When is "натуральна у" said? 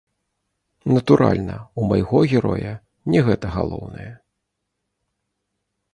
0.93-1.83